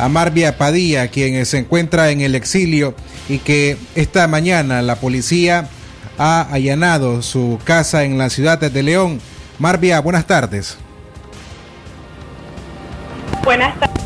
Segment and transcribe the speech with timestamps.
[0.00, 2.94] a Marvia Padilla, quien se encuentra en el exilio
[3.28, 5.68] y que esta mañana la policía
[6.18, 9.20] ha allanado su casa en la ciudad de León.
[9.58, 10.78] Marvia, buenas tardes.
[13.44, 14.02] Buenas tardes.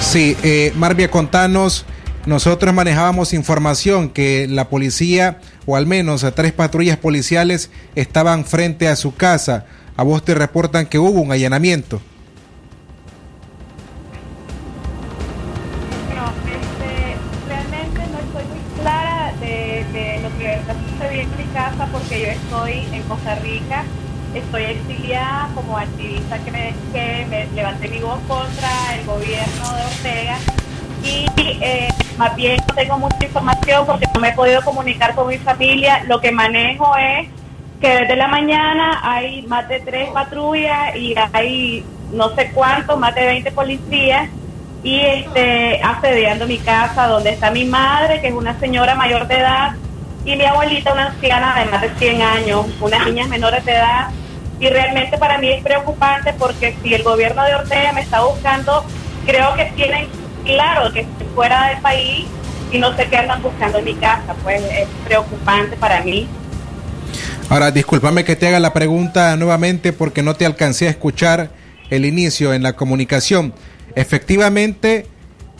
[0.00, 1.84] Sí, eh, Marvia, contanos,
[2.26, 8.88] nosotros manejábamos información que la policía, o al menos a tres patrullas policiales, estaban frente
[8.88, 9.66] a su casa.
[9.96, 12.00] A vos te reportan que hubo un allanamiento.
[21.56, 23.82] Casa porque yo estoy en Costa Rica,
[24.34, 29.82] estoy exiliada como activista que me, que me levanté mi voz contra el gobierno de
[29.82, 30.36] Ortega
[31.02, 31.88] y eh,
[32.18, 36.04] más bien no tengo mucha información porque no me he podido comunicar con mi familia.
[36.06, 37.28] Lo que manejo es
[37.80, 43.14] que desde la mañana hay más de tres patrullas y hay no sé cuántos, más
[43.14, 44.28] de 20 policías
[44.82, 49.38] y este asediando mi casa donde está mi madre, que es una señora mayor de
[49.38, 49.74] edad,
[50.26, 54.08] y mi abuelita, una anciana de más de 100 años, unas niñas menores de edad.
[54.58, 58.84] Y realmente para mí es preocupante porque si el gobierno de Ortega me está buscando,
[59.24, 60.08] creo que tienen
[60.44, 62.26] claro que estoy fuera del país
[62.72, 66.26] y no sé qué andan buscando en mi casa, pues es preocupante para mí.
[67.48, 71.50] Ahora, discúlpame que te haga la pregunta nuevamente porque no te alcancé a escuchar
[71.90, 73.54] el inicio en la comunicación.
[73.94, 75.06] Efectivamente,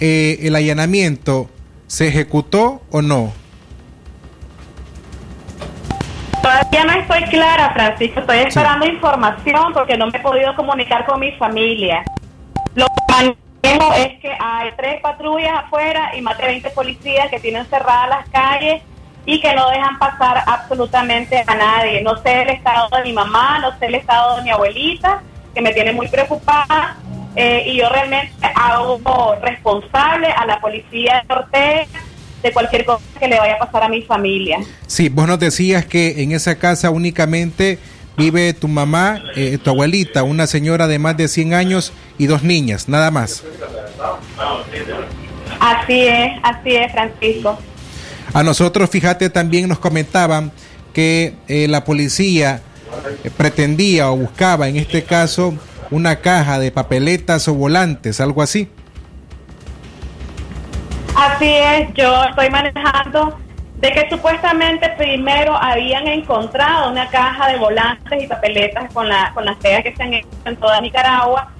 [0.00, 1.48] eh, el allanamiento
[1.87, 3.33] se ejecutó o no?
[6.70, 8.20] Todavía no estoy clara, Francisco.
[8.20, 12.05] Estoy esperando información porque no me he podido comunicar con mi familia.
[12.75, 17.41] Lo que manejo es que hay tres patrullas afuera y más de 20 policías que
[17.41, 18.83] tienen cerradas las calles
[19.25, 22.03] y que no dejan pasar absolutamente a nadie.
[22.03, 25.22] No sé el estado de mi mamá, no sé el estado de mi abuelita,
[25.55, 26.97] que me tiene muy preocupada.
[27.34, 32.06] Eh, y yo realmente hago responsable a la policía de Ortega
[32.47, 34.59] de cualquier cosa que le vaya a pasar a mi familia.
[34.87, 37.79] Sí, vos nos decías que en esa casa únicamente
[38.17, 42.43] vive tu mamá, eh, tu abuelita, una señora de más de 100 años y dos
[42.43, 43.43] niñas, nada más.
[45.61, 47.59] Así es, así es, Francisco.
[48.33, 50.53] A nosotros, fíjate, también nos comentaban
[50.93, 52.62] que eh, la policía
[53.25, 55.55] eh, pretendía o buscaba, en este caso,
[55.91, 58.69] una caja de papeletas o volantes, algo así.
[61.26, 63.37] Así es, yo estoy manejando
[63.78, 69.44] de que supuestamente primero habían encontrado una caja de volantes y papeletas con, la, con
[69.44, 71.50] las pegas que se han hecho en toda Nicaragua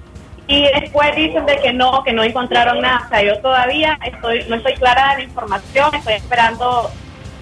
[0.47, 3.03] y después dicen de que no, que no encontraron nada.
[3.05, 6.89] O sea, yo todavía estoy, no estoy clara de la información, estoy esperando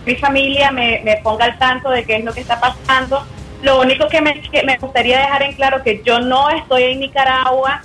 [0.06, 3.24] mi familia me, ponga al tanto de qué es lo que está pasando.
[3.62, 7.82] Lo único que me, me gustaría dejar en claro que yo no estoy en Nicaragua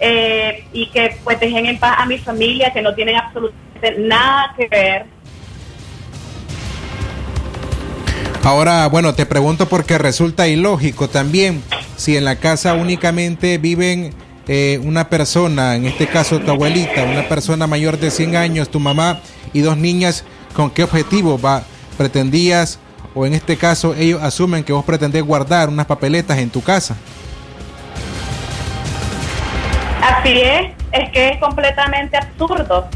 [0.00, 3.64] eh, y que pues dejen en paz a mi familia, que no tienen absolutamente
[3.98, 5.06] nada que ver.
[8.42, 11.62] Ahora, bueno, te pregunto porque resulta ilógico también
[11.96, 14.12] si en la casa únicamente viven
[14.46, 18.80] eh, una persona, en este caso tu abuelita, una persona mayor de 100 años, tu
[18.80, 19.20] mamá
[19.54, 20.24] y dos niñas,
[20.54, 21.62] ¿con qué objetivo va?
[21.96, 22.78] pretendías
[23.14, 26.96] o en este caso ellos asumen que vos pretendés guardar unas papeletas en tu casa?
[30.02, 32.88] Así es, es que es completamente absurdo.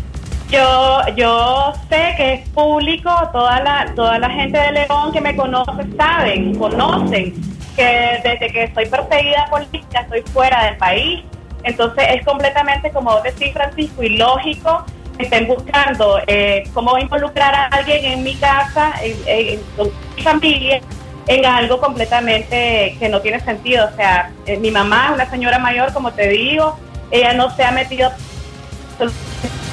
[0.51, 5.37] Yo, yo sé que es público, toda la, toda la gente de León que me
[5.37, 7.35] conoce saben, conocen
[7.77, 11.23] que desde que estoy perseguida política estoy fuera del país.
[11.65, 14.87] Entonces es completamente, como decís, Francisco, ilógico
[15.19, 20.23] que estén buscando eh, cómo involucrar a alguien en mi casa, en, en, en mi
[20.23, 20.81] familia,
[21.27, 23.87] en algo completamente que no tiene sentido.
[23.93, 26.79] O sea, eh, mi mamá es una señora mayor, como te digo,
[27.11, 28.11] ella no se ha metido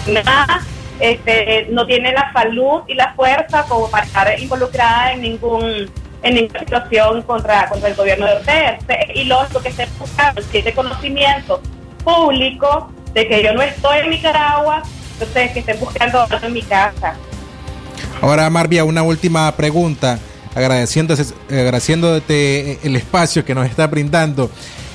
[0.08, 0.62] nada,
[1.00, 5.90] este, no tiene la salud y la fuerza como para estar involucrada en ningún
[6.26, 8.80] en ninguna situación contra, contra el gobierno de Ortega.
[9.14, 11.62] Y lógico que esté buscando ese conocimiento
[12.04, 14.82] público de que yo no estoy en Nicaragua,
[15.14, 17.14] entonces que estén buscando algo en mi casa.
[18.22, 20.20] Ahora, Marvia, una última pregunta,
[20.56, 24.50] agradeciéndote, agradeciéndote el espacio que nos está brindando.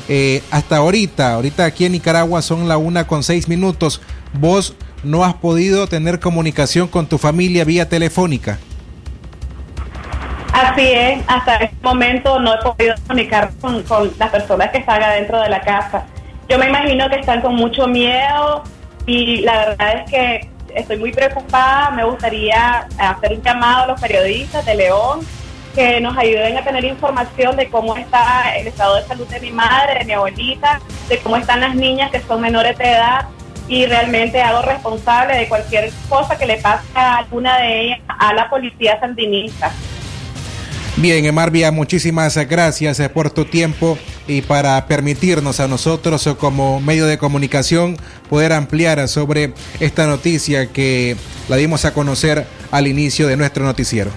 [0.09, 4.01] Eh, hasta ahorita, ahorita aquí en Nicaragua son la una con seis minutos.
[4.33, 8.59] ¿Vos no has podido tener comunicación con tu familia vía telefónica?
[10.53, 15.03] Así es, hasta este momento no he podido comunicar con, con las personas que están
[15.03, 16.05] adentro de la casa.
[16.49, 18.63] Yo me imagino que están con mucho miedo
[19.07, 21.91] y la verdad es que estoy muy preocupada.
[21.91, 25.21] Me gustaría hacer un llamado a los periodistas de León
[25.75, 29.53] que nos ayuden a tener información de cómo está el estado de salud de mi
[29.53, 33.27] madre, de mi abuelita, de cómo están las niñas que son menores de edad
[33.71, 38.35] y realmente hago responsable de cualquier cosa que le pase a alguna de ellas a
[38.35, 39.73] la policía sandinista.
[40.97, 43.97] Bien, Marvia, muchísimas gracias por tu tiempo
[44.27, 47.97] y para permitirnos a nosotros como medio de comunicación
[48.29, 51.17] poder ampliar sobre esta noticia que
[51.49, 54.11] la dimos a conocer al inicio de nuestro noticiero.